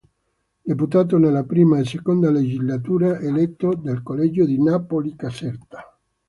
[0.63, 5.95] Deputato nella prima e seconda legislatura eletto nel collegio di Napoli-Caserta.